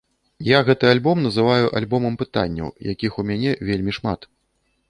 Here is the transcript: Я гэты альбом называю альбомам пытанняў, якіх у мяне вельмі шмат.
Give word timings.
Я 0.45 0.61
гэты 0.69 0.85
альбом 0.93 1.21
называю 1.27 1.69
альбомам 1.79 2.17
пытанняў, 2.21 2.75
якіх 2.95 3.11
у 3.25 3.27
мяне 3.31 3.51
вельмі 3.69 3.91
шмат. 4.01 4.19